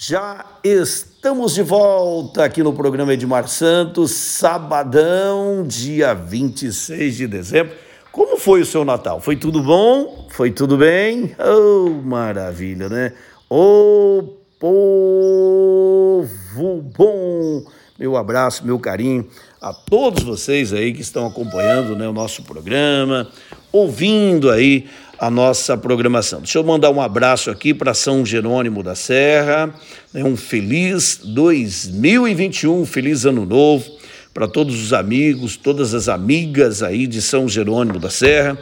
Já 0.00 0.46
estamos 0.62 1.54
de 1.54 1.62
volta 1.64 2.44
aqui 2.44 2.62
no 2.62 2.72
programa 2.72 3.14
Edmar 3.14 3.48
Santos, 3.48 4.12
sabadão, 4.12 5.64
dia 5.66 6.14
26 6.14 7.16
de 7.16 7.26
dezembro. 7.26 7.74
Como 8.12 8.38
foi 8.38 8.60
o 8.60 8.64
seu 8.64 8.84
Natal? 8.84 9.20
Foi 9.20 9.34
tudo 9.34 9.60
bom? 9.60 10.28
Foi 10.30 10.52
tudo 10.52 10.78
bem? 10.78 11.34
Oh, 11.36 11.90
maravilha, 12.00 12.88
né? 12.88 13.12
Ô 13.50 14.20
oh, 14.20 14.22
povo 14.60 16.28
bom! 16.96 17.64
Meu 17.98 18.16
abraço, 18.16 18.64
meu 18.64 18.78
carinho 18.78 19.28
a 19.60 19.72
todos 19.72 20.22
vocês 20.22 20.72
aí 20.72 20.92
que 20.92 21.00
estão 21.00 21.26
acompanhando 21.26 21.96
né, 21.96 22.06
o 22.06 22.12
nosso 22.12 22.44
programa, 22.44 23.28
ouvindo 23.72 24.50
aí 24.50 24.86
a 25.18 25.30
nossa 25.30 25.76
programação. 25.76 26.40
Deixa 26.40 26.58
eu 26.58 26.64
mandar 26.64 26.90
um 26.90 27.00
abraço 27.00 27.50
aqui 27.50 27.74
para 27.74 27.92
São 27.92 28.24
Jerônimo 28.24 28.82
da 28.82 28.94
Serra, 28.94 29.74
né, 30.12 30.22
um 30.22 30.36
feliz 30.36 31.20
2021, 31.24 32.82
um 32.82 32.86
feliz 32.86 33.24
ano 33.24 33.44
novo 33.44 33.84
para 34.32 34.46
todos 34.46 34.80
os 34.80 34.92
amigos, 34.92 35.56
todas 35.56 35.94
as 35.94 36.08
amigas 36.08 36.82
aí 36.82 37.06
de 37.08 37.20
São 37.20 37.48
Jerônimo 37.48 37.98
da 37.98 38.10
Serra. 38.10 38.56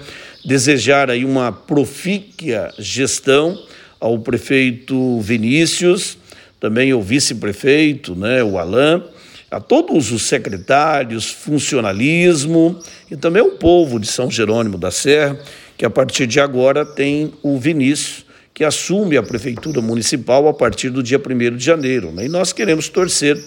Desejar 0.44 1.10
aí 1.10 1.24
uma 1.24 1.52
profíquia 1.52 2.72
gestão 2.78 3.58
ao 4.00 4.18
prefeito 4.18 5.20
Vinícius, 5.20 6.16
também 6.58 6.90
ao 6.92 7.02
vice-prefeito, 7.02 8.14
né, 8.14 8.42
o 8.42 8.58
Alain, 8.58 9.02
a 9.50 9.60
todos 9.60 10.12
os 10.12 10.22
secretários, 10.22 11.30
funcionalismo 11.30 12.78
e 13.10 13.16
também 13.16 13.42
o 13.42 13.52
povo 13.52 14.00
de 14.00 14.06
São 14.06 14.30
Jerônimo 14.30 14.76
da 14.76 14.90
Serra 14.90 15.38
que 15.76 15.84
a 15.84 15.90
partir 15.90 16.26
de 16.26 16.40
agora 16.40 16.84
tem 16.84 17.32
o 17.42 17.58
Vinícius, 17.58 18.24
que 18.54 18.64
assume 18.64 19.18
a 19.18 19.22
prefeitura 19.22 19.82
municipal 19.82 20.48
a 20.48 20.54
partir 20.54 20.88
do 20.88 21.02
dia 21.02 21.20
1 21.20 21.56
de 21.56 21.64
janeiro. 21.64 22.10
Né? 22.10 22.24
E 22.24 22.28
nós 22.28 22.54
queremos 22.54 22.88
torcer 22.88 23.38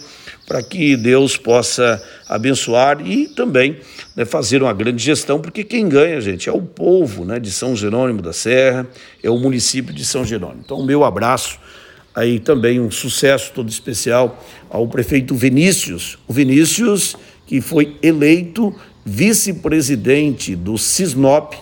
para 0.48 0.62
que 0.62 0.95
Deus 0.95 1.35
possa 1.35 2.02
abençoar 2.27 3.02
e 3.05 3.27
também 3.27 3.80
né, 4.16 4.23
fazer 4.23 4.61
uma 4.61 4.73
grande 4.73 5.03
gestão, 5.03 5.42
porque 5.42 5.64
quem 5.64 5.89
ganha, 5.89 6.22
gente, 6.22 6.47
é 6.47 6.52
o 6.52 6.61
povo 6.61 7.25
né, 7.25 7.39
de 7.39 7.52
São 7.52 7.75
Jerônimo 7.75 8.22
da 8.22 8.33
Serra, 8.33 8.88
é 9.23 9.30
o 9.30 9.39
município 9.39 9.94
de 9.94 10.05
São 10.05 10.23
Jerônimo. 10.23 10.61
Então, 10.64 10.86
meu 10.86 11.03
abraço 11.03 11.59
aí 12.20 12.39
também 12.39 12.80
um 12.80 12.92
sucesso 12.92 13.52
todo 13.53 13.70
especial 13.70 14.44
ao 14.70 14.88
prefeito 14.88 15.34
Vinícius. 15.36 16.17
O 16.28 16.34
Vinícius, 16.34 17.16
que 17.48 17.61
foi 17.61 17.98
eleito 18.02 18.76
vice-presidente 19.06 20.56
do 20.56 20.78
Cisnop, 20.78 21.53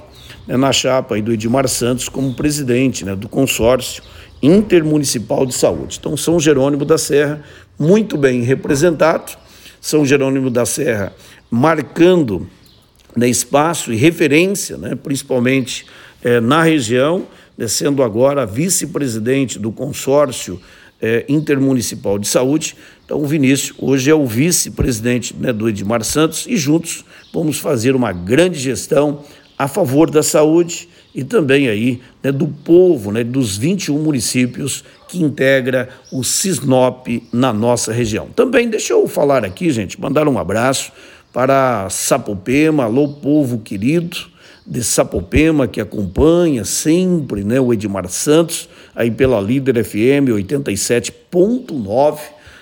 né, 0.48 0.58
na 0.58 0.72
chapa 0.72 1.16
aí 1.16 1.22
do 1.22 1.32
Edmar 1.32 1.68
Santos 1.68 2.10
como 2.10 2.34
presidente 2.34 3.06
né, 3.06 3.16
do 3.16 3.30
consórcio 3.30 4.04
intermunicipal 4.42 5.46
de 5.46 5.54
saúde. 5.54 5.98
Então, 6.00 6.18
São 6.18 6.40
Jerônimo 6.40 6.86
da 6.86 6.98
Serra, 6.98 7.44
muito 7.78 8.18
bem 8.18 8.42
representado, 8.42 9.38
São 9.80 10.06
Jerônimo 10.06 10.50
da 10.50 10.66
Serra 10.66 11.14
marcando 11.50 12.48
né, 13.16 13.30
espaço 13.30 13.94
e 13.94 13.96
referência, 13.96 14.78
né, 14.78 14.96
principalmente 14.96 15.86
é, 16.24 16.40
na 16.40 16.64
região, 16.64 17.26
sendo 17.66 18.04
agora 18.04 18.46
vice-presidente 18.46 19.58
do 19.58 19.72
consórcio 19.72 20.60
é, 21.02 21.26
intermunicipal 21.28 22.20
de 22.20 22.28
saúde. 22.28 22.76
Então, 23.06 23.22
o 23.22 23.26
Vinícius 23.26 23.76
hoje 23.80 24.10
é 24.10 24.16
o 24.16 24.26
vice-presidente 24.26 25.36
né, 25.40 25.54
do 25.54 25.70
Edmar 25.70 26.04
Santos 26.04 26.46
e 26.48 26.58
juntos 26.58 27.06
vamos 27.34 27.58
fazer 27.58 27.96
uma 27.96 28.12
grande 28.12 28.60
gestão 28.60 29.24
a 29.58 29.68
favor 29.68 30.10
da 30.10 30.22
saúde 30.22 30.88
e 31.16 31.24
também 31.24 31.68
aí 31.68 32.02
né, 32.22 32.32
do 32.32 32.48
povo, 32.48 33.12
né, 33.12 33.24
dos 33.24 33.58
21 33.58 33.98
municípios 33.98 34.84
que 35.08 35.22
integra 35.22 35.90
o 36.12 36.24
Cisnop 36.24 37.08
na 37.32 37.52
nossa 37.52 37.92
região. 37.92 38.28
Também 38.36 38.70
deixa 38.70 38.94
eu 38.94 39.08
falar 39.08 39.44
aqui, 39.44 39.72
gente, 39.72 40.00
mandar 40.00 40.28
um 40.28 40.38
abraço 40.38 40.92
para 41.34 41.90
Sapopema, 41.90 42.84
alô 42.84 43.08
povo 43.08 43.60
querido 43.60 44.37
de 44.68 44.84
Sapopema 44.84 45.66
que 45.68 45.80
acompanha 45.80 46.66
sempre, 46.66 47.44
né, 47.44 47.60
o 47.60 47.72
Edmar 47.74 48.10
Santos, 48.10 48.68
aí 48.94 49.10
pela 49.10 49.40
Líder 49.40 49.84
FM 49.84 50.28
87.9 50.30 52.20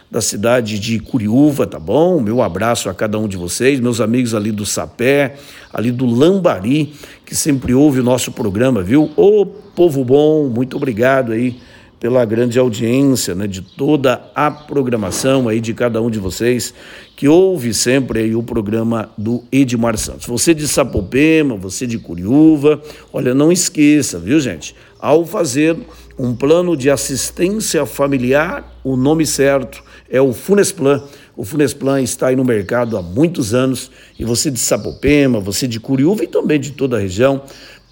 da 0.10 0.22
cidade 0.22 0.80
de 0.80 1.00
Curiúva, 1.00 1.66
tá 1.66 1.80
bom? 1.80 2.22
Meu 2.22 2.44
abraço 2.44 2.90
a 2.90 2.94
cada 2.94 3.18
um 3.18 3.28
de 3.28 3.36
vocês, 3.36 3.80
meus 3.80 4.00
amigos 4.00 4.36
ali 4.36 4.52
do 4.52 4.66
Sapé, 4.66 5.36
ali 5.74 5.92
do 5.92 6.06
Lambari, 6.06 6.94
que 7.26 7.36
sempre 7.36 7.74
ouve 7.74 8.00
o 8.02 8.04
nosso 8.04 8.32
programa, 8.32 8.84
viu? 8.84 9.10
Ô 9.16 9.46
povo 9.46 10.06
bom, 10.06 10.48
muito 10.48 10.78
obrigado 10.78 11.32
aí 11.32 11.60
pela 12.00 12.24
grande 12.26 12.60
audiência, 12.60 13.34
né, 13.34 13.48
de 13.48 13.62
toda 13.62 14.30
a 14.36 14.52
programação 14.52 15.48
aí 15.48 15.60
de 15.60 15.74
cada 15.74 16.02
um 16.02 16.10
de 16.10 16.20
vocês 16.20 16.74
que 17.16 17.28
ouve 17.28 17.74
sempre 17.74 18.20
aí 18.20 18.36
o 18.36 18.44
programa 18.44 19.10
do 19.18 19.44
Edmar 19.52 19.98
Santos. 19.98 20.28
Você 20.28 20.54
de 20.54 20.68
Sapopema, 20.68 21.56
você 21.56 21.88
de 21.88 21.98
Curiúva, 21.98 22.82
olha, 23.14 23.34
não 23.34 23.52
esqueça, 23.52 24.20
viu, 24.20 24.40
gente? 24.40 24.76
Ao 25.00 25.26
fazer 25.26 25.78
um 26.18 26.36
plano 26.36 26.76
de 26.76 26.90
assistência 26.90 27.86
familiar, 27.86 28.80
o 28.84 28.96
nome 28.96 29.26
certo 29.26 29.84
é 30.10 30.20
o 30.22 30.34
Funesplan. 30.34 31.04
O 31.38 31.44
Funesplan 31.44 32.02
está 32.02 32.28
aí 32.28 32.36
no 32.36 32.46
mercado 32.46 32.98
há 32.98 33.02
muitos 33.02 33.54
anos 33.54 33.92
e 34.18 34.24
você 34.24 34.50
de 34.50 34.60
Sapopema, 34.60 35.40
você 35.40 35.68
de 35.68 35.80
Curiúva 35.80 36.24
e 36.24 36.28
também 36.28 36.60
de 36.60 36.72
toda 36.72 36.96
a 36.96 37.00
região 37.00 37.42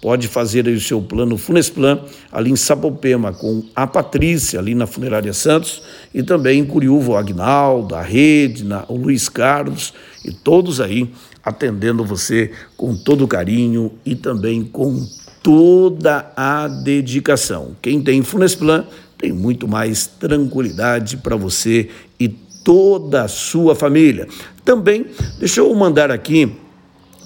pode 0.04 0.28
fazer 0.28 0.66
o 0.66 0.78
seu 0.78 1.00
plano 1.00 1.38
Funesplan 1.38 1.98
ali 2.30 2.50
em 2.50 2.56
Sapopema 2.56 3.32
com 3.32 3.64
a 3.74 3.86
Patrícia 3.86 4.60
ali 4.60 4.74
na 4.74 4.86
Funerária 4.86 5.32
Santos 5.32 5.80
e 6.12 6.22
também 6.22 6.60
em 6.60 6.64
Curiúva 6.66 7.12
o 7.12 7.16
Agnaldo, 7.16 7.94
a 7.94 8.02
Rede, 8.02 8.66
o 8.86 8.96
Luiz 8.98 9.30
Carlos 9.30 9.94
e 10.22 10.30
todos 10.30 10.78
aí 10.78 11.10
atendendo 11.42 12.04
você 12.04 12.50
com 12.76 12.94
todo 12.94 13.26
carinho 13.26 13.92
e 14.04 14.14
também 14.14 14.62
com 14.62 15.08
toda 15.42 16.30
a 16.36 16.68
dedicação. 16.68 17.74
Quem 17.80 18.02
tem 18.02 18.22
Funesplan 18.22 18.84
tem 19.16 19.32
muito 19.32 19.66
mais 19.66 20.06
tranquilidade 20.06 21.16
para 21.16 21.34
você 21.34 21.88
e 22.20 22.28
toda 22.28 23.22
a 23.22 23.28
sua 23.28 23.74
família. 23.74 24.28
Também, 24.66 25.06
deixa 25.38 25.60
eu 25.60 25.74
mandar 25.74 26.10
aqui 26.10 26.52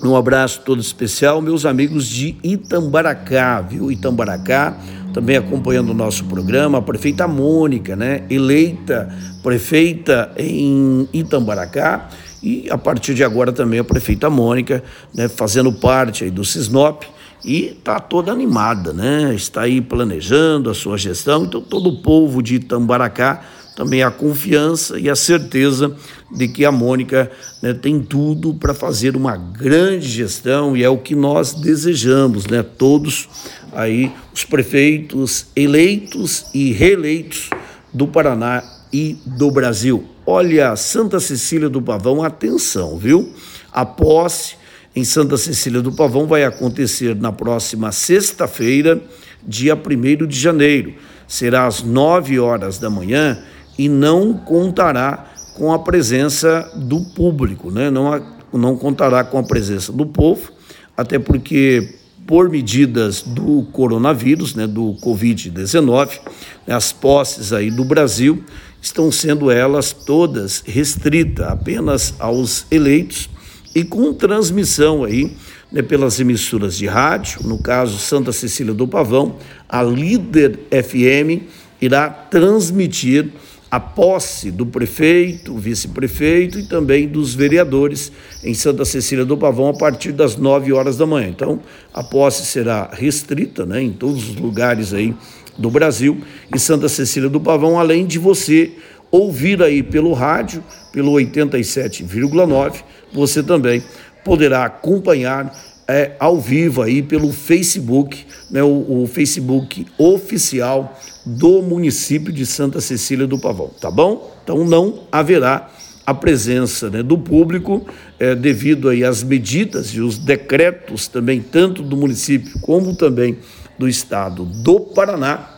um 0.03 0.15
abraço 0.15 0.61
todo 0.65 0.81
especial, 0.81 1.43
meus 1.43 1.67
amigos 1.67 2.07
de 2.07 2.37
Itambaracá, 2.43 3.61
viu? 3.61 3.91
Itambaracá, 3.91 4.79
também 5.13 5.37
acompanhando 5.37 5.91
o 5.91 5.95
nosso 5.95 6.25
programa, 6.27 6.79
a 6.79 6.83
prefeita 6.83 7.27
Mônica, 7.27 7.97
né? 7.97 8.23
Eleita 8.31 9.09
prefeita 9.43 10.31
em 10.37 11.09
Itambaracá 11.13 12.09
e 12.43 12.69
a 12.71 12.79
partir 12.79 13.15
de 13.15 13.25
agora 13.25 13.53
também 13.53 13.81
a 13.81 13.85
prefeita 13.85 14.31
Mônica, 14.31 14.85
né? 15.13 15.27
Fazendo 15.29 15.73
parte 15.73 16.23
aí 16.25 16.31
do 16.31 16.45
Cisnop 16.45 17.03
e 17.45 17.67
está 17.67 17.99
toda 17.99 18.31
animada, 18.31 18.93
né? 18.93 19.35
Está 19.35 19.63
aí 19.63 19.81
planejando 19.81 20.71
a 20.71 20.75
sua 20.75 20.97
gestão. 20.97 21.45
Então, 21.45 21.61
todo 21.61 21.89
o 21.89 22.03
povo 22.03 22.41
de 22.43 22.57
Itambaracá 22.57 23.43
também 23.79 24.03
a 24.03 24.11
confiança 24.11 24.99
e 24.99 25.09
a 25.09 25.15
certeza 25.15 25.95
de 26.33 26.49
que 26.49 26.65
a 26.65 26.73
Mônica 26.73 27.31
né, 27.63 27.73
tem 27.73 28.01
tudo 28.01 28.53
para 28.53 28.75
fazer 28.75 29.15
uma 29.15 29.37
grande 29.37 30.09
gestão 30.09 30.77
e 30.77 30.83
é 30.83 30.89
o 30.89 30.99
que 30.99 31.15
nós 31.15 31.55
desejamos, 31.55 32.45
né? 32.47 32.61
Todos 32.61 33.29
aí 33.73 34.11
os 34.35 34.43
prefeitos 34.43 35.47
eleitos 35.55 36.47
e 36.53 36.73
reeleitos 36.73 37.51
do 37.95 38.09
Paraná 38.09 38.65
e 38.93 39.17
do 39.25 39.49
Brasil. 39.49 40.05
Olha, 40.27 40.75
Santa 40.75 41.21
Cecília 41.21 41.69
do 41.69 41.81
Pavão, 41.81 42.25
atenção, 42.25 42.99
viu? 42.99 43.33
A 43.73 43.87
posse 43.87 44.57
em 44.97 45.05
Santa 45.05 45.37
Cecília 45.37 45.81
do 45.81 45.93
Pavão 45.93 46.27
vai 46.27 46.43
acontecer 46.43 47.15
na 47.15 47.31
próxima 47.31 47.93
sexta-feira, 47.93 49.01
dia 49.47 49.77
1 49.77 50.27
de 50.27 50.37
janeiro. 50.37 50.95
Será 51.29 51.67
às 51.67 51.81
9 51.81 52.41
horas 52.41 52.79
da 52.79 52.91
manhã 52.91 53.39
e 53.79 53.89
não 53.89 54.35
contará 54.35 55.27
com 55.55 55.73
a 55.73 55.79
presença 55.79 56.71
do 56.75 57.01
público, 57.01 57.71
né? 57.71 57.91
não, 57.91 58.23
não 58.53 58.77
contará 58.77 59.25
com 59.25 59.39
a 59.39 59.43
presença 59.43 59.93
do 59.93 60.05
povo, 60.05 60.53
até 60.97 61.19
porque, 61.19 61.95
por 62.27 62.51
medidas 62.51 63.23
do 63.23 63.63
coronavírus, 63.73 64.55
né, 64.55 64.67
do 64.67 64.97
Covid-19, 65.03 66.21
as 66.67 66.93
posses 66.93 67.53
aí 67.53 67.71
do 67.71 67.85
Brasil 67.85 68.43
estão 68.83 69.11
sendo 69.11 69.51
elas 69.51 69.93
todas 69.93 70.63
restritas 70.67 71.47
apenas 71.47 72.15
aos 72.19 72.67
eleitos 72.71 73.31
e 73.75 73.85
com 73.85 74.13
transmissão 74.13 75.05
aí 75.05 75.37
né, 75.71 75.83
pelas 75.83 76.19
emissoras 76.19 76.77
de 76.77 76.87
rádio, 76.87 77.47
no 77.47 77.59
caso 77.59 77.99
Santa 77.99 78.33
Cecília 78.33 78.75
do 78.75 78.89
Pavão, 78.89 79.37
a 79.69 79.83
Líder 79.83 80.59
FM 80.71 81.45
irá 81.81 82.09
transmitir 82.09 83.31
a 83.71 83.79
posse 83.79 84.51
do 84.51 84.65
prefeito, 84.65 85.57
vice-prefeito 85.57 86.59
e 86.59 86.63
também 86.65 87.07
dos 87.07 87.35
vereadores 87.35 88.11
em 88.43 88.55
Santa 88.55 88.85
Cecília 88.85 89.25
do 89.25 89.37
Pavão 89.37 89.69
a 89.69 89.75
partir 89.75 90.13
das 90.13 90.37
9 90.37 90.73
horas 90.73 90.97
da 90.97 91.07
manhã. 91.07 91.29
Então, 91.29 91.61
a 91.93 92.03
posse 92.03 92.47
será 92.47 92.89
restrita 92.93 93.67
né, 93.67 93.83
em 93.83 93.93
todos 93.93 94.31
os 94.31 94.37
lugares 94.37 94.95
aí 94.95 95.15
do 95.59 95.71
Brasil 95.71 96.23
e 96.55 96.59
Santa 96.59 96.89
Cecília 96.89 97.29
do 97.29 97.41
Pavão, 97.41 97.79
além 97.79 98.07
de 98.07 98.19
você 98.19 98.73
ouvir 99.11 99.63
aí 99.63 99.83
pelo 99.83 100.13
rádio, 100.13 100.63
pelo 100.93 101.13
87,9, 101.13 102.83
você 103.13 103.43
também 103.43 103.83
poderá 104.25 104.65
acompanhar 104.65 105.55
é, 105.89 106.13
ao 106.21 106.39
vivo 106.39 106.83
aí 106.83 107.03
pelo 107.03 107.33
Facebook, 107.33 108.27
né, 108.51 108.63
o, 108.63 109.03
o, 109.03 109.07
Facebook 109.07 109.87
oficial 109.97 111.01
do 111.25 111.63
município 111.63 112.31
de 112.31 112.45
Santa 112.45 112.79
Cecília 112.79 113.27
do 113.27 113.39
Pavão, 113.39 113.71
tá 113.81 113.91
bom? 113.91 114.37
Então 114.45 114.65
não 114.67 115.05
haverá 115.11 115.71
a 116.05 116.13
presença 116.13 116.91
né, 116.91 117.03
do 117.03 117.17
público 117.17 117.87
é, 118.19 118.35
devido 118.35 118.91
aí 118.91 119.03
às 119.03 119.23
medidas 119.23 119.89
e 119.89 120.01
os 120.01 120.19
decretos 120.19 121.09
também 121.09 121.41
tanto 121.41 121.83
do 121.83 121.97
município 121.97 122.59
como 122.61 122.95
também 122.95 123.39
do 123.79 123.89
estado 123.89 124.45
do 124.45 124.81
Paraná. 124.81 125.55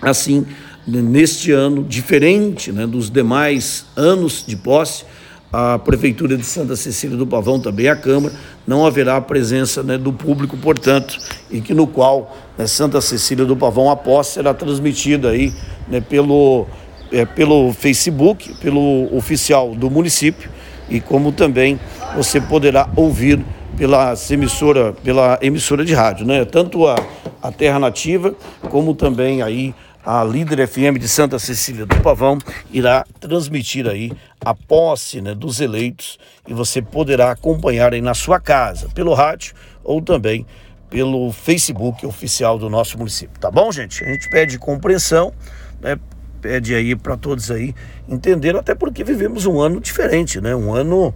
Assim, 0.00 0.46
neste 0.86 1.52
ano, 1.52 1.84
diferente 1.84 2.72
né, 2.72 2.86
dos 2.86 3.10
demais 3.10 3.84
anos 3.96 4.44
de 4.46 4.56
posse, 4.56 5.04
a 5.52 5.78
Prefeitura 5.78 6.36
de 6.36 6.44
Santa 6.44 6.76
Cecília 6.76 7.16
do 7.16 7.26
Pavão, 7.26 7.58
também 7.58 7.88
a 7.88 7.96
Câmara, 7.96 8.34
não 8.68 8.84
haverá 8.84 9.18
presença 9.18 9.82
né, 9.82 9.96
do 9.96 10.12
público, 10.12 10.54
portanto, 10.58 11.18
e 11.50 11.58
que 11.58 11.72
no 11.72 11.86
qual 11.86 12.36
né, 12.58 12.66
Santa 12.66 13.00
Cecília 13.00 13.46
do 13.46 13.56
Pavão, 13.56 13.90
a 13.90 13.96
posse 13.96 14.34
será 14.34 14.52
transmitida 14.52 15.30
aí 15.30 15.54
né, 15.88 16.02
pelo, 16.02 16.66
é, 17.10 17.24
pelo 17.24 17.72
Facebook, 17.72 18.54
pelo 18.60 19.08
oficial 19.16 19.74
do 19.74 19.90
município, 19.90 20.50
e 20.90 21.00
como 21.00 21.32
também 21.32 21.80
você 22.14 22.42
poderá 22.42 22.90
ouvir 22.94 23.42
pela 23.78 24.12
emissora, 24.28 24.92
pela 24.92 25.38
emissora 25.40 25.82
de 25.82 25.94
rádio, 25.94 26.26
né? 26.26 26.44
Tanto 26.44 26.86
a, 26.86 26.96
a 27.40 27.50
Terra 27.50 27.78
Nativa 27.78 28.34
como 28.68 28.94
também 28.94 29.40
aí 29.40 29.74
a 30.04 30.24
Líder 30.24 30.66
FM 30.66 30.98
de 30.98 31.06
Santa 31.08 31.38
Cecília 31.38 31.84
do 31.84 31.96
Pavão 32.00 32.38
irá 32.72 33.04
transmitir 33.20 33.86
aí 33.86 34.10
a 34.44 34.54
posse 34.54 35.20
né, 35.20 35.34
dos 35.34 35.60
eleitos 35.60 36.18
e 36.46 36.54
você 36.54 36.80
poderá 36.80 37.30
acompanhar 37.30 37.92
aí 37.92 38.00
na 38.00 38.14
sua 38.14 38.40
casa, 38.40 38.88
pelo 38.94 39.14
rádio 39.14 39.54
ou 39.82 40.00
também 40.00 40.46
pelo 40.88 41.32
Facebook 41.32 42.06
oficial 42.06 42.58
do 42.58 42.70
nosso 42.70 42.96
município. 42.98 43.38
Tá 43.38 43.50
bom, 43.50 43.70
gente? 43.70 44.02
A 44.04 44.08
gente 44.08 44.28
pede 44.30 44.58
compreensão, 44.58 45.32
né? 45.80 45.98
Pede 46.40 46.74
aí 46.74 46.94
para 46.94 47.16
todos 47.16 47.50
aí 47.50 47.74
entender, 48.08 48.56
até 48.56 48.74
porque 48.74 49.02
vivemos 49.02 49.44
um 49.44 49.60
ano 49.60 49.80
diferente, 49.80 50.40
né? 50.40 50.54
Um 50.54 50.72
ano 50.72 51.12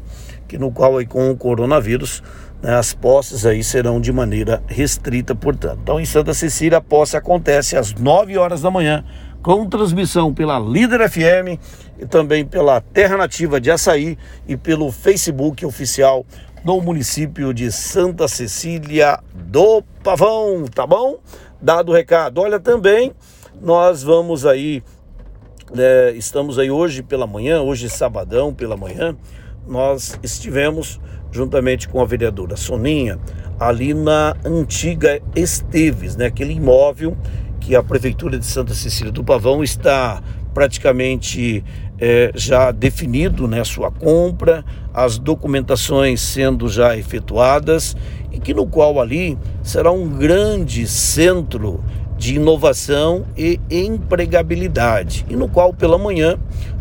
que 0.49 0.59
no 0.59 0.73
qual 0.73 0.99
aí 0.99 1.07
com 1.07 1.31
o 1.31 1.37
coronavírus 1.37 2.23
né, 2.63 2.75
as 2.75 2.95
posses 2.95 3.45
aí 3.45 3.63
serão 3.65 4.01
de 4.01 4.13
maneira 4.13 4.63
restrita, 4.67 5.35
portanto. 5.35 5.81
Então, 5.83 6.01
em 6.01 6.05
Santa 6.05 6.33
Cecília, 6.33 6.79
a 6.79 6.81
posse 6.81 7.17
acontece 7.17 7.77
às 7.77 7.93
9 7.93 8.39
horas 8.39 8.63
da 8.63 8.71
manhã, 8.71 9.05
com 9.43 9.69
transmissão 9.69 10.33
pela 10.33 10.59
Líder 10.59 11.09
FM 11.11 11.59
e 11.99 12.07
também 12.07 12.47
pela 12.47 12.81
Terra 12.81 13.17
Nativa 13.17 13.61
de 13.61 13.71
Açaí 13.71 14.17
e 14.47 14.57
pelo 14.57 14.93
Facebook 14.93 15.67
oficial 15.67 16.25
do 16.65 16.81
município 16.81 17.53
de 17.53 17.73
Santa 17.73 18.29
Cecília 18.29 19.19
do 19.35 19.83
Pavão, 20.05 20.65
tá 20.73 20.87
bom? 20.87 21.19
Dado 21.61 21.91
o 21.91 21.95
recado. 21.95 22.41
Olha, 22.41 22.61
também 22.61 23.13
nós 23.61 24.03
vamos 24.03 24.47
aí, 24.47 24.83
né, 25.75 26.13
estamos 26.13 26.59
aí 26.59 26.71
hoje 26.71 27.03
pela 27.03 27.27
manhã, 27.27 27.61
hoje 27.63 27.91
sabadão 27.91 28.55
pela 28.55 28.77
manhã, 28.77 29.17
nós 29.67 30.19
estivemos 30.23 31.01
juntamente 31.33 31.89
com 31.89 32.01
a 32.01 32.05
vereadora 32.05 32.57
Soninha, 32.57 33.19
ali 33.59 33.95
na 33.95 34.37
antiga 34.45 35.21
Esteves, 35.35 36.15
né, 36.15 36.27
aquele 36.27 36.53
imóvel 36.53 37.17
que 37.63 37.77
a 37.77 37.83
Prefeitura 37.83 38.39
de 38.39 38.45
Santa 38.45 38.75
Cecília 38.75 39.13
do 39.13 39.23
Pavão 39.23 39.63
está 39.63 40.21
praticamente 40.53 41.65
é, 41.99 42.33
já 42.35 42.73
definido 42.73 43.47
né, 43.47 43.63
sua 43.63 43.91
compra, 43.91 44.65
as 44.93 45.17
documentações 45.17 46.21
sendo 46.21 46.69
já 46.69 46.97
efetuadas 46.97 47.97
e 48.33 48.41
que 48.41 48.53
no 48.53 48.67
qual 48.67 49.01
ali 49.01 49.39
será 49.63 49.93
um 49.93 50.09
grande 50.09 50.87
centro 50.89 51.83
de 52.19 52.35
inovação 52.35 53.25
e 53.37 53.61
empregabilidade 53.71 55.25
e 55.29 55.37
no 55.37 55.49
qual 55.49 55.73
pela 55.73 55.97
manhã 55.97 56.39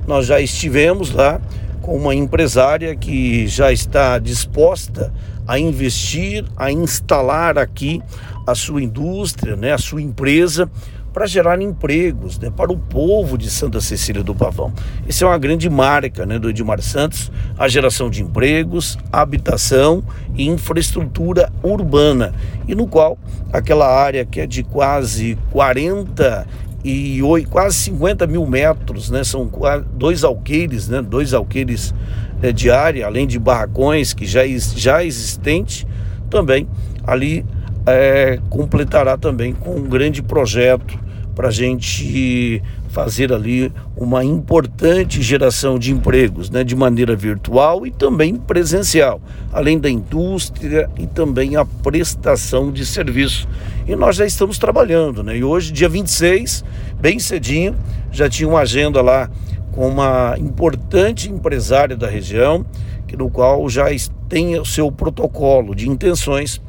nós 0.07 0.25
já 0.25 0.41
estivemos 0.41 1.11
lá 1.11 1.39
com 1.81 1.95
uma 1.95 2.15
empresária 2.15 2.95
que 2.95 3.47
já 3.47 3.71
está 3.71 4.17
disposta 4.17 5.13
a 5.47 5.59
investir, 5.59 6.45
a 6.55 6.71
instalar 6.71 7.57
aqui 7.57 8.01
a 8.45 8.55
sua 8.55 8.81
indústria, 8.81 9.55
né, 9.55 9.73
a 9.73 9.77
sua 9.77 10.01
empresa, 10.01 10.69
para 11.13 11.25
gerar 11.25 11.61
empregos 11.61 12.39
né, 12.39 12.49
para 12.49 12.71
o 12.71 12.77
povo 12.77 13.37
de 13.37 13.49
Santa 13.49 13.81
Cecília 13.81 14.23
do 14.23 14.33
Pavão. 14.33 14.71
Essa 15.07 15.25
é 15.25 15.27
uma 15.27 15.37
grande 15.37 15.69
marca 15.69 16.25
né, 16.25 16.39
do 16.39 16.49
Edmar 16.49 16.81
Santos, 16.81 17.31
a 17.57 17.67
geração 17.67 18.09
de 18.09 18.21
empregos, 18.21 18.97
habitação 19.11 20.03
e 20.35 20.47
infraestrutura 20.47 21.51
urbana, 21.61 22.33
e 22.67 22.73
no 22.73 22.87
qual 22.87 23.17
aquela 23.51 23.87
área 23.87 24.25
que 24.25 24.39
é 24.39 24.47
de 24.47 24.63
quase 24.63 25.37
40 25.51 26.47
e 26.83 27.21
quase 27.49 27.75
50 27.77 28.25
mil 28.27 28.45
metros, 28.45 29.09
né? 29.09 29.23
São 29.23 29.49
dois 29.93 30.23
alqueires, 30.23 30.87
né? 30.87 31.01
Dois 31.01 31.33
alqueires 31.33 31.93
é, 32.41 32.51
de 32.51 32.71
área, 32.71 33.05
além 33.05 33.27
de 33.27 33.37
barracões 33.37 34.13
que 34.13 34.25
já, 34.25 34.41
já 34.47 35.03
existente, 35.03 35.87
também 36.29 36.67
ali 37.05 37.45
é, 37.85 38.39
completará 38.49 39.17
também 39.17 39.53
com 39.53 39.75
um 39.75 39.83
grande 39.83 40.21
projeto 40.21 40.97
para 41.35 41.47
a 41.47 41.51
gente 41.51 42.61
fazer 42.91 43.31
ali 43.31 43.71
uma 43.95 44.23
importante 44.23 45.21
geração 45.21 45.79
de 45.79 45.91
empregos, 45.91 46.49
né, 46.49 46.63
de 46.63 46.75
maneira 46.75 47.15
virtual 47.15 47.87
e 47.87 47.91
também 47.91 48.35
presencial, 48.35 49.21
além 49.51 49.79
da 49.79 49.89
indústria 49.89 50.89
e 50.99 51.07
também 51.07 51.55
a 51.55 51.65
prestação 51.65 52.71
de 52.71 52.85
serviço. 52.85 53.47
E 53.87 53.95
nós 53.95 54.17
já 54.17 54.25
estamos 54.25 54.57
trabalhando, 54.59 55.23
né? 55.23 55.37
E 55.37 55.43
hoje, 55.43 55.71
dia 55.71 55.89
26, 55.89 56.63
bem 56.99 57.17
cedinho, 57.17 57.75
já 58.11 58.29
tinha 58.29 58.47
uma 58.47 58.59
agenda 58.59 59.01
lá 59.01 59.29
com 59.71 59.87
uma 59.87 60.35
importante 60.37 61.29
empresária 61.29 61.95
da 61.95 62.07
região, 62.07 62.65
que 63.07 63.15
no 63.15 63.29
qual 63.29 63.67
já 63.69 63.85
tem 64.27 64.59
o 64.59 64.65
seu 64.65 64.91
protocolo 64.91 65.73
de 65.73 65.89
intenções 65.89 66.61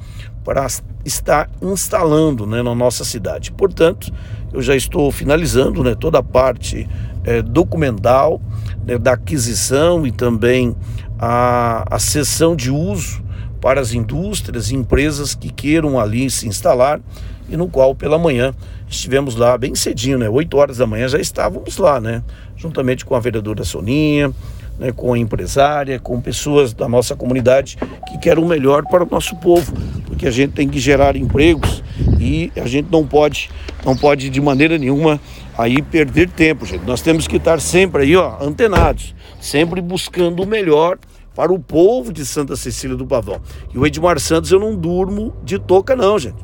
para 0.44 0.66
estar 1.04 1.50
instalando 1.60 2.46
né, 2.46 2.62
na 2.62 2.74
nossa 2.74 3.04
cidade. 3.04 3.52
Portanto, 3.52 4.12
eu 4.52 4.60
já 4.62 4.76
estou 4.76 5.10
finalizando 5.10 5.82
né, 5.82 5.94
toda 5.94 6.18
a 6.18 6.22
parte 6.22 6.88
é, 7.24 7.42
documental 7.42 8.40
né, 8.84 8.98
da 8.98 9.12
aquisição 9.12 10.06
e 10.06 10.12
também 10.12 10.76
a, 11.18 11.84
a 11.94 11.98
sessão 11.98 12.54
de 12.54 12.70
uso 12.70 13.22
para 13.60 13.80
as 13.80 13.92
indústrias 13.92 14.70
e 14.70 14.74
empresas 14.74 15.34
que 15.34 15.50
queiram 15.50 15.98
ali 15.98 16.28
se 16.30 16.48
instalar 16.48 17.00
e 17.48 17.56
no 17.56 17.68
qual 17.68 17.94
pela 17.94 18.18
manhã 18.18 18.52
estivemos 18.88 19.36
lá 19.36 19.56
bem 19.56 19.74
cedinho, 19.74 20.18
né? 20.18 20.28
8 20.28 20.56
horas 20.56 20.76
da 20.78 20.86
manhã 20.86 21.08
já 21.08 21.18
estávamos 21.18 21.78
lá, 21.78 22.00
né? 22.00 22.22
Juntamente 22.56 23.04
com 23.04 23.14
a 23.14 23.20
vereadora 23.20 23.64
Soninha, 23.64 24.32
né, 24.78 24.90
com 24.90 25.12
a 25.12 25.18
empresária, 25.18 25.98
com 25.98 26.20
pessoas 26.20 26.72
da 26.72 26.88
nossa 26.88 27.14
comunidade 27.14 27.78
que 28.08 28.18
querem 28.18 28.42
o 28.42 28.46
melhor 28.46 28.84
para 28.84 29.04
o 29.04 29.08
nosso 29.08 29.36
povo, 29.36 29.72
porque 30.06 30.26
a 30.26 30.30
gente 30.30 30.52
tem 30.52 30.68
que 30.68 30.80
gerar 30.80 31.14
empregos 31.16 31.82
e 32.22 32.52
a 32.60 32.66
gente 32.66 32.88
não 32.90 33.04
pode, 33.04 33.50
não 33.84 33.96
pode 33.96 34.30
de 34.30 34.40
maneira 34.40 34.78
nenhuma 34.78 35.20
aí 35.58 35.82
perder 35.82 36.30
tempo, 36.30 36.64
gente. 36.64 36.84
Nós 36.86 37.02
temos 37.02 37.26
que 37.26 37.36
estar 37.36 37.60
sempre 37.60 38.04
aí, 38.04 38.16
ó, 38.16 38.36
antenados, 38.40 39.12
sempre 39.40 39.80
buscando 39.80 40.42
o 40.42 40.46
melhor 40.46 40.98
para 41.34 41.52
o 41.52 41.58
povo 41.58 42.12
de 42.12 42.24
Santa 42.24 42.54
Cecília 42.54 42.96
do 42.96 43.04
Pavão. 43.04 43.40
E 43.74 43.78
o 43.78 43.84
Edmar 43.84 44.20
Santos 44.20 44.52
eu 44.52 44.60
não 44.60 44.76
durmo 44.76 45.34
de 45.42 45.58
toca 45.58 45.96
não, 45.96 46.16
gente. 46.16 46.36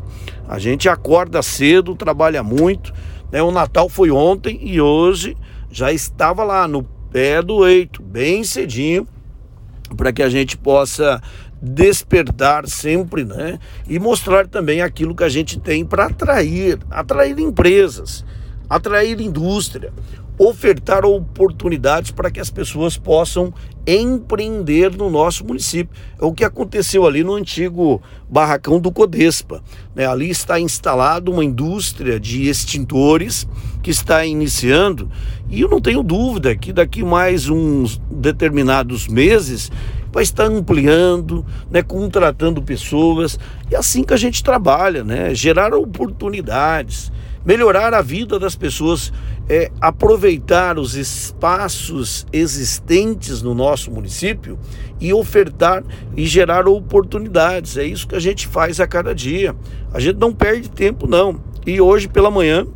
A 0.49 0.59
gente 0.59 0.89
acorda 0.89 1.43
cedo, 1.43 1.95
trabalha 1.95 2.43
muito, 2.43 2.93
né? 3.31 3.41
O 3.41 3.53
Natal 3.53 3.89
foi 3.89 4.11
ontem 4.11 4.59
e 4.61 4.81
hoje 4.81 5.37
já 5.71 5.93
estava 5.93 6.43
lá 6.43 6.67
no 6.67 6.83
pé 7.13 7.41
do 7.41 7.67
eito, 7.67 8.03
bem 8.03 8.43
cedinho, 8.43 9.07
para 9.97 10.13
que 10.13 10.23
a 10.23 10.29
gente 10.29 10.57
possa 10.57 11.23
despertar 11.61 12.69
sempre, 12.69 13.25
né? 13.25 13.59
E 13.89 13.99
mostrar 13.99 14.47
também 14.47 14.81
aquilo 14.81 15.15
que 15.15 15.25
a 15.25 15.29
gente 15.29 15.59
tem 15.59 15.85
para 15.85 16.07
atrair, 16.07 16.79
atrair 16.91 17.39
empresas, 17.39 18.25
atrair 18.69 19.21
indústria, 19.21 19.93
ofertar 20.39 21.05
oportunidades 21.05 22.13
para 22.13 22.31
que 22.31 22.39
as 22.39 22.49
pessoas 22.49 22.97
possam 22.97 23.53
empreender 23.85 24.97
no 24.97 25.11
nosso 25.11 25.45
município. 25.45 25.93
É 26.21 26.25
o 26.25 26.33
que 26.33 26.45
aconteceu 26.45 27.07
ali 27.07 27.25
no 27.25 27.35
antigo 27.35 28.01
barracão 28.31 28.79
do 28.79 28.93
Codespa. 28.93 29.63
Né? 29.95 30.07
Ali 30.07 30.31
está 30.31 30.61
instalada 30.61 31.31
uma 31.31 31.45
indústria 31.45 32.21
de 32.21 32.49
extintores 32.49 33.49
que 33.83 33.91
está 33.91 34.25
iniciando 34.25 35.11
e 35.51 35.61
eu 35.61 35.69
não 35.69 35.81
tenho 35.81 36.03
dúvida 36.03 36.55
que 36.55 36.73
daqui 36.73 37.03
mais 37.03 37.49
uns 37.49 38.01
determinados 38.11 39.09
meses 39.09 39.73
vai 40.13 40.23
estar 40.23 40.45
ampliando, 40.45 41.45
né, 41.71 41.83
contratando 41.83 42.63
pessoas. 42.63 43.39
E 43.71 43.75
é 43.75 43.79
assim 43.79 44.03
que 44.05 44.15
a 44.15 44.17
gente 44.17 44.43
trabalha, 44.43 45.05
né? 45.05 45.35
Gerar 45.35 45.75
oportunidades 45.75 47.13
melhorar 47.49 47.95
a 47.95 48.03
vida 48.03 48.39
das 48.39 48.55
pessoas, 48.55 49.11
é, 49.49 49.71
aproveitar 49.81 50.79
os 50.79 50.95
espaços 50.95 52.27
existentes 52.33 53.41
no 53.41 53.55
nosso 53.55 53.91
município 53.91 54.59
e 55.01 55.13
ofertar 55.13 55.83
e 56.17 56.27
gerar 56.27 56.69
oportunidades. 56.69 57.77
É 57.77 57.85
isso 57.85 58.07
que 58.07 58.15
a 58.15 58.21
gente 58.21 58.47
faz 58.47 58.79
a 58.79 58.87
cada 58.87 59.15
dia. 59.15 59.57
A 59.93 59.99
gente 59.99 60.17
não 60.17 60.35
perde 60.35 60.69
tempo, 60.69 61.07
não. 61.07 61.41
E 61.67 61.81
hoje 61.81 62.09
pela 62.09 62.31
manhã 62.31 62.67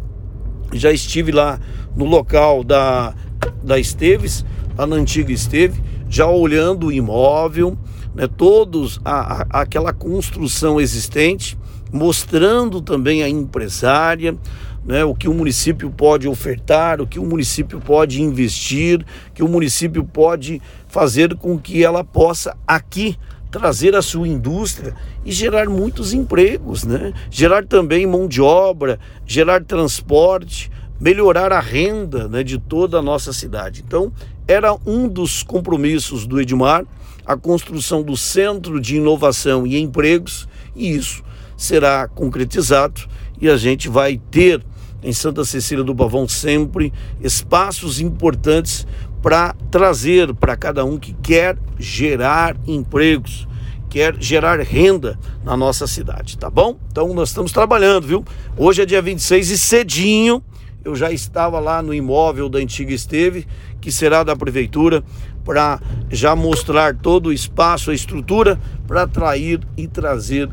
já 0.73 0.91
estive 0.91 1.31
lá 1.31 1.61
no 1.95 2.07
local 2.07 2.65
da, 2.65 3.15
da 3.63 3.79
Esteves, 3.79 4.45
lá 4.77 4.87
na 4.87 4.97
antiga 4.97 5.33
Esteve, 5.33 5.83
já 6.09 6.27
olhando 6.27 6.87
o 6.87 6.93
imóvel, 6.93 7.77
né, 8.15 8.27
todos 8.27 9.01
a, 9.05 9.43
a, 9.43 9.61
aquela 9.63 9.93
construção 9.93 10.81
existente, 10.81 11.59
mostrando 11.93 12.81
também 12.81 13.23
a 13.23 13.29
empresária, 13.29 14.37
né, 14.85 15.05
o 15.05 15.15
que 15.15 15.29
o 15.29 15.35
município 15.35 15.91
pode 15.91 16.27
ofertar, 16.27 17.01
o 17.01 17.07
que 17.07 17.19
o 17.19 17.25
município 17.25 17.81
pode 17.81 18.21
investir, 18.21 19.05
que 19.35 19.43
o 19.43 19.49
município 19.49 20.05
pode 20.05 20.61
fazer 20.89 21.37
com 21.37 21.59
que 21.59 21.85
ela 21.85 22.03
possa 22.03 22.57
aqui 22.67 23.17
trazer 23.51 23.95
a 23.95 24.03
sua 24.03 24.27
indústria 24.27 24.95
e 25.25 25.31
gerar 25.31 25.69
muitos 25.69 26.13
empregos, 26.15 26.85
né? 26.85 27.13
Gerar 27.31 27.67
também 27.67 28.07
mão 28.07 28.27
de 28.27 28.41
obra, 28.41 28.99
gerar 29.27 29.63
transporte, 29.63 30.71
melhorar 30.99 31.53
a 31.53 31.61
renda 31.61 32.29
né, 32.29 32.43
de 32.43 32.59
toda 32.59 32.99
a 32.99 33.03
nossa 33.03 33.33
cidade. 33.33 33.85
Então, 33.87 34.11
era 34.49 34.75
um 34.87 35.07
dos 35.07 35.43
compromissos 35.43 36.27
do 36.27 36.41
Edmar 36.41 36.85
a 37.25 37.37
construção 37.37 38.03
do 38.03 38.17
Centro 38.17 38.81
de 38.81 38.97
Inovação 38.97 39.67
e 39.67 39.79
Empregos, 39.79 40.49
e 40.75 40.95
isso 40.95 41.23
será 41.57 42.09
concretizado 42.09 43.03
e 43.41 43.49
a 43.49 43.57
gente 43.57 43.89
vai 43.89 44.21
ter 44.31 44.63
em 45.03 45.13
Santa 45.13 45.45
Cecília 45.45 45.85
do 45.85 45.95
Pavão 45.95 46.29
sempre 46.29 46.93
espaços 47.21 48.01
importantes 48.01 48.87
para 49.23 49.55
trazer 49.71 50.35
para 50.35 50.57
cada 50.57 50.85
um 50.85 50.99
que 50.99 51.13
quer 51.15 51.57
gerar 51.79 52.57
empregos, 52.67 53.47
quer 53.89 54.15
gerar 54.21 54.61
renda 54.61 55.19
na 55.45 55.57
nossa 55.57 55.87
cidade, 55.87 56.39
tá 56.39 56.51
bom? 56.51 56.79
Então 56.91 57.13
nós 57.15 57.29
estamos 57.29 57.53
trabalhando, 57.53 58.07
viu? 58.07 58.25
Hoje 58.57 58.83
é 58.83 58.87
dia 58.87 59.03
26 59.03 59.51
e 59.51 59.59
cedinho 59.59 60.43
eu 60.85 60.97
já 60.97 61.13
estava 61.13 61.61
lá 61.61 61.81
no 61.81 61.95
imóvel 61.95 62.49
da 62.49 62.59
antiga 62.59 62.93
Esteve, 62.93 63.47
que 63.81 63.93
será 63.93 64.25
da 64.25 64.35
prefeitura, 64.35 65.03
para 65.45 65.81
já 66.11 66.35
mostrar 66.35 66.97
todo 66.97 67.29
o 67.29 67.33
espaço, 67.33 67.91
a 67.91 67.95
estrutura, 67.95 68.59
para 68.87 69.03
atrair 69.03 69.61
e 69.77 69.87
trazer 69.87 70.49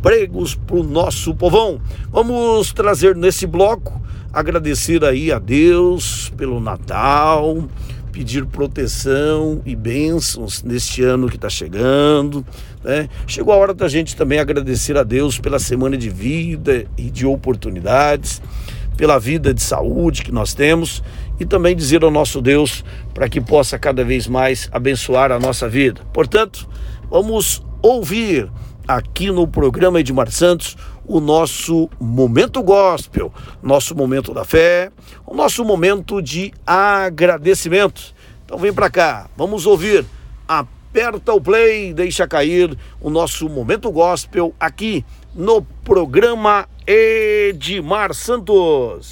empregos 0.00 0.54
para 0.54 0.76
o 0.76 0.82
nosso 0.82 1.34
povão. 1.34 1.78
Vamos 2.10 2.72
trazer 2.72 3.14
nesse 3.14 3.46
bloco, 3.46 4.00
agradecer 4.32 5.04
aí 5.04 5.30
a 5.30 5.38
Deus 5.38 6.32
pelo 6.38 6.58
Natal, 6.58 7.62
pedir 8.10 8.46
proteção 8.46 9.60
e 9.66 9.76
bênçãos 9.76 10.62
neste 10.62 11.02
ano 11.02 11.28
que 11.28 11.36
está 11.36 11.50
chegando. 11.50 12.44
Né? 12.82 13.10
Chegou 13.26 13.52
a 13.52 13.58
hora 13.58 13.74
da 13.74 13.88
gente 13.88 14.16
também 14.16 14.38
agradecer 14.38 14.96
a 14.96 15.02
Deus 15.02 15.38
pela 15.38 15.58
semana 15.58 15.98
de 15.98 16.08
vida 16.08 16.86
e 16.96 17.10
de 17.10 17.26
oportunidades 17.26 18.40
pela 18.96 19.18
vida 19.18 19.52
de 19.54 19.62
saúde 19.62 20.22
que 20.22 20.32
nós 20.32 20.52
temos 20.52 21.02
e 21.38 21.46
também 21.46 21.74
dizer 21.76 22.02
ao 22.04 22.10
nosso 22.10 22.40
Deus 22.40 22.84
para 23.14 23.28
que 23.28 23.40
possa 23.40 23.78
cada 23.78 24.04
vez 24.04 24.26
mais 24.26 24.68
abençoar 24.72 25.30
a 25.30 25.38
nossa 25.38 25.68
vida. 25.68 26.02
Portanto, 26.12 26.68
vamos 27.10 27.62
ouvir 27.82 28.50
aqui 28.96 29.30
no 29.30 29.46
programa 29.46 30.00
Edmar 30.00 30.30
Santos 30.32 30.76
o 31.06 31.20
nosso 31.20 31.88
momento 32.00 32.62
gospel, 32.62 33.32
nosso 33.62 33.94
momento 33.94 34.34
da 34.34 34.44
fé, 34.44 34.90
o 35.24 35.34
nosso 35.34 35.64
momento 35.64 36.20
de 36.20 36.52
agradecimento. 36.66 38.14
Então 38.44 38.58
vem 38.58 38.72
para 38.72 38.90
cá, 38.90 39.28
vamos 39.36 39.64
ouvir. 39.64 40.04
Aperta 40.46 41.32
o 41.32 41.40
play, 41.40 41.94
deixa 41.94 42.26
cair 42.26 42.76
o 43.00 43.10
nosso 43.10 43.48
momento 43.48 43.92
gospel 43.92 44.52
aqui 44.58 45.04
no 45.34 45.62
programa 45.84 46.68
Edmar 46.84 48.12
Santos. 48.12 49.08